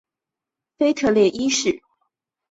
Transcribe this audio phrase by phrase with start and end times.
[0.79, 1.83] 腓特烈一世。